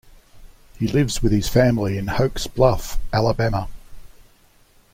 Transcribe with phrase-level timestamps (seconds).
[0.79, 3.67] He lives with his family in Hokes Bluff, Alabama.